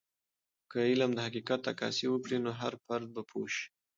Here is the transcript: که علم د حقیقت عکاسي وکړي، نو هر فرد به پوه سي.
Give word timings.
که 0.71 0.79
علم 0.89 1.11
د 1.15 1.19
حقیقت 1.27 1.61
عکاسي 1.71 2.05
وکړي، 2.09 2.37
نو 2.45 2.51
هر 2.61 2.73
فرد 2.85 3.07
به 3.15 3.21
پوه 3.29 3.47
سي. 3.55 3.65